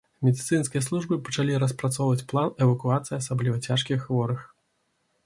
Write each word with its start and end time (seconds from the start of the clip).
Медыцынскія 0.27 0.81
службы 0.85 1.19
пачалі 1.27 1.59
распрацоўваюць 1.63 2.25
план 2.31 2.49
эвакуацыі 2.65 3.17
асабліва 3.21 3.61
цяжкіх 3.67 3.99
хворых. 4.07 4.39